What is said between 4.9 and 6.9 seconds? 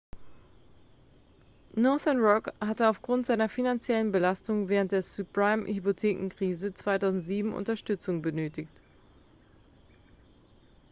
der subprime-hypothekenkrise